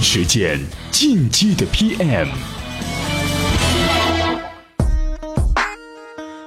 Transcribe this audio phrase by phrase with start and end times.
[0.00, 0.58] 时间
[0.90, 2.28] 进击的 PM。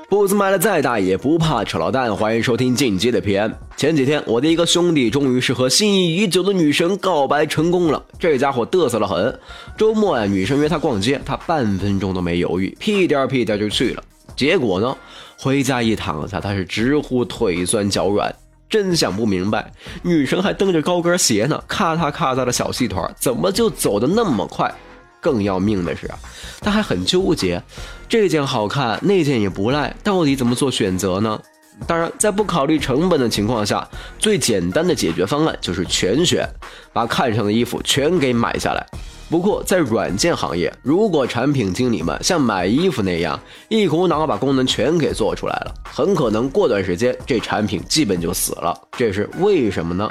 [0.08, 3.52] 步子迈的再大也不怕扯老蛋，欢迎收听进击的 PM。
[3.76, 8.02] 前几天，我的一个兄弟终于是和心仪已久的女神告白成功了。
[8.18, 9.40] 这家伙嘚瑟了很。
[9.78, 14.04] 周末呀，女生约他逛街，他半分钟都没犹豫，屁颠屁颠就去了。
[14.38, 14.96] 结果呢，
[15.38, 18.34] 回家一躺下，他是直呼腿酸脚软。
[18.70, 19.72] 真想不明白，
[20.02, 24.74] 女神还蹬着高跟鞋呢，咔嗒咔嗒的小细腿，怎么就走得那么快？
[25.22, 26.20] 更要命的是啊，
[26.62, 27.62] 他还很纠结，
[28.08, 31.40] 这件好看，那件也不赖，到底怎么做选择呢？
[31.88, 33.88] 当然，在不考虑成本的情况下，
[34.20, 36.48] 最简单的解决方案就是全选，
[36.94, 38.86] 把看上的衣服全给买下来。
[39.28, 43.40] 不过，在软件行业，如果产品经理们像买衣服那样
[43.70, 48.80] 一股脑把功能全给做出来了，很可能过段时间这产品基本就死了。
[48.96, 50.08] 这是为什么呢？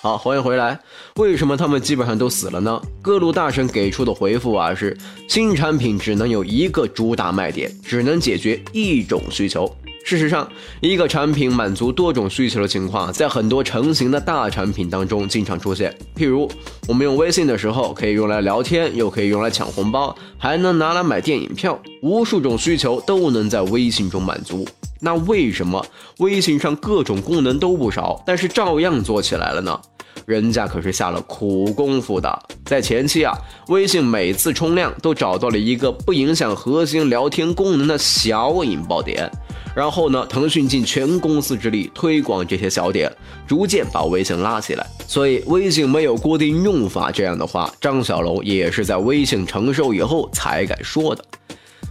[0.00, 0.78] 好，欢迎回来。
[1.16, 2.80] 为什么他们基本上都死了呢？
[3.02, 4.96] 各路大神给出的回复啊是：
[5.28, 9.70] 新产品只能有一个主打卖点，只能解决一种需求。
[10.06, 15.92] 事实上，一个产品满足多种需求的情况，在很多成型的大产品当中经常出现。
[16.14, 16.48] 譬如，
[16.86, 24.64] 我们用微信的时候，可以用来聊天，又可以用来抢红包，还能拿来买电影票，无数种需求都能在微信中满足。
[25.00, 25.84] 那为什么
[26.18, 29.76] 微信上各种功能都不少，但是照样做起来了呢？
[30.24, 33.36] 人家可是下了苦功夫的，在前期啊，
[33.68, 39.30] 微信每次冲量都找到了一个不影响核心聊天功能的小引爆点，
[39.76, 43.12] 然后呢，腾讯尽全公司之力推广这些小点，
[43.46, 44.86] 逐渐把微信拉起来。
[45.06, 51.22] 所以微信没有固定用法这样的话，张小龙也是在微信成熟以后才敢说的。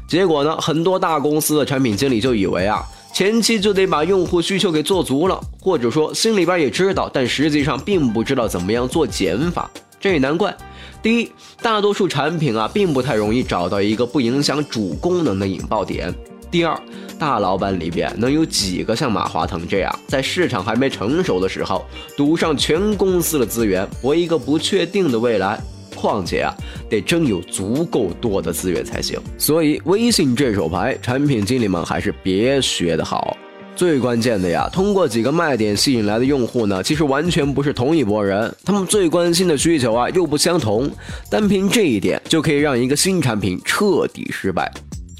[0.07, 2.83] 结果呢，很多大公司的产品经理就以为啊。
[3.13, 9.69] 前期就得把用户需求给做足了，或者说心里边也知道，但实际上并不知道怎么样做减法。
[10.01, 10.53] 这也难怪。
[11.01, 16.13] 第一，大多数产品啊，并不太容易找到一个不影响主功能的引爆点。
[16.51, 16.79] 第二，
[17.19, 21.85] 大老板里边能有几个像马化腾这样，在市场还没成熟的时候，
[22.15, 25.59] 赌上全公司的资源搏一个不确定的未来？
[25.95, 26.53] 况且啊，
[26.89, 29.19] 得真有足够多的资源才行。
[29.37, 33.35] 所以微信这手牌，产品经理们还是别学的好。
[33.77, 40.89] 最关键的呀，通过几个卖点吸引来的用户呢，其实完全不是同一拨人，他们最关心的需求啊又不相同。
[41.29, 44.71] 单凭这一点，就可以让一个新产品彻底失败，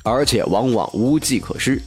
[0.05, 1.81] 而且往往无计可施。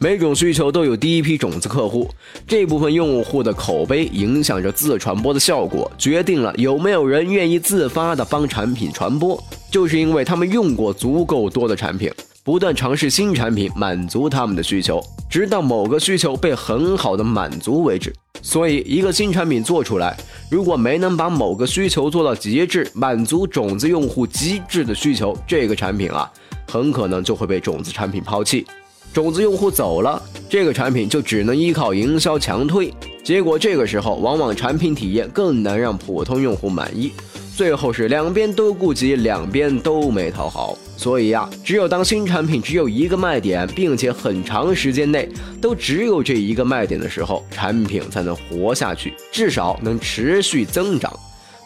[0.00, 2.08] 每种需求都有第一批种子客户，
[2.46, 9.42] 这部分用户的口碑影响着自传播的效果，决定了有没有人愿意自发的帮产品传播。
[9.70, 12.10] 就是因为他们用过足够多的产品，
[12.44, 18.14] 不断尝试新产品，满足他们的需求，直到某个需求被很好的满足为止。
[18.40, 20.16] 所以，一个新产品做出来，
[20.48, 26.30] 如果没能把某个需求做到极致，满足种子用户极致的需求，这个产品啊，
[26.68, 28.66] 很可能就会被种子产品抛弃。
[29.12, 32.92] 种子用户走了，这个产品就只能依靠营销强推，
[33.24, 37.12] 结果这个时候往往产品体验更难让普通用户满意，
[37.56, 40.76] 最后是两边都顾及，两边都没讨好。
[40.94, 45.26] 所以呀，只有当新产品只有一个卖点，并且很长时间内
[45.60, 51.10] 都只有这一个卖点的时候，产品才能活下去，至少能持续增长。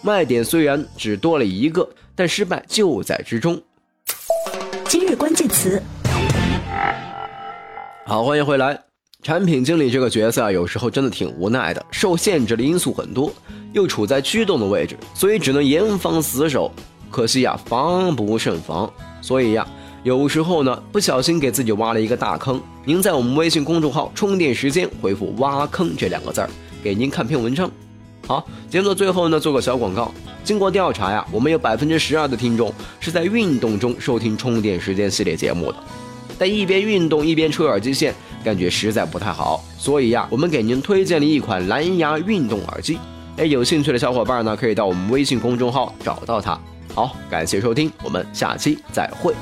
[0.01, 3.61] 卖点虽然只多了一个，但失败就在之中。
[4.93, 5.83] 今日关键词。
[8.05, 8.79] 好，欢迎回来。
[9.23, 13.33] 产品经理这个角色啊，有时候真的挺无奈的，受限制的因素很多，
[13.73, 16.71] 又处在驱动的位置，所以只能严防死守。
[17.11, 18.93] 可惜呀，防不胜防。
[19.23, 19.67] 所以呀，
[20.03, 22.61] 有时候呢，不小心给自己挖了一个大坑。
[22.85, 26.51] 您在我们微信公众号“充电时间”回复“挖坑”这两个字儿，
[26.85, 27.71] 给您看篇文章。
[28.27, 30.13] 好，节目最后呢，做个小广告。
[30.45, 35.79] 经过调查呀，我们有百分之十二的听众是在运动中收听“充电时间”系列节目的。
[36.39, 42.99] 但一边运动一边吹耳机线，感觉实在不太好，所以呀，我们给您推荐了一款蓝牙运动耳机。
[43.37, 46.59] 哎，有兴趣的小伙伴呢，可以到我们微信公众号找到它。
[46.95, 49.35] 好，感谢收听，我们下期再会。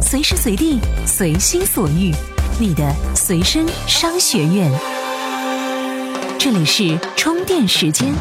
[0.00, 2.12] 随时随地，随心所欲，
[2.58, 4.95] 你的随身商学院。
[6.48, 8.14] 这里是充电时间。